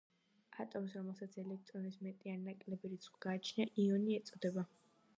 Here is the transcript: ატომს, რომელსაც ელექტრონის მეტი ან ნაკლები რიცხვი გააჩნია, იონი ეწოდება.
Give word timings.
ატომს, 0.63 0.95
რომელსაც 0.99 1.37
ელექტრონის 1.43 2.01
მეტი 2.07 2.33
ან 2.37 2.43
ნაკლები 2.49 2.93
რიცხვი 2.95 3.25
გააჩნია, 3.29 3.73
იონი 3.87 4.21
ეწოდება. 4.23 4.71